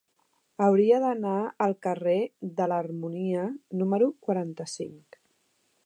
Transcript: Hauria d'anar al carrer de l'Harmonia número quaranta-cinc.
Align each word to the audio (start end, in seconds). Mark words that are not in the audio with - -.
Hauria 0.67 1.01
d'anar 1.03 1.33
al 1.65 1.75
carrer 1.87 2.17
de 2.61 2.69
l'Harmonia 2.73 3.45
número 3.83 4.09
quaranta-cinc. 4.29 5.21